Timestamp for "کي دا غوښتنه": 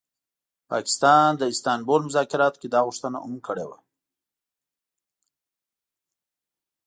2.61-3.17